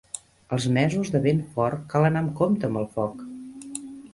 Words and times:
Els 0.55 0.65
mesos 0.77 1.11
de 1.15 1.21
vent 1.27 1.43
fort 1.57 1.85
cal 1.93 2.07
anar 2.09 2.25
amb 2.25 2.35
compte 2.43 2.71
amb 2.71 2.83
el 2.85 2.89
foc. 2.97 3.25